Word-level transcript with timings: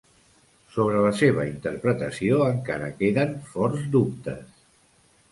Sobre 0.75 1.01
la 1.01 1.09
seva 1.17 1.43
interpretació 1.49 2.39
encara 2.53 2.87
queden 3.01 3.35
forts 3.51 3.85
dubtes. 3.97 4.41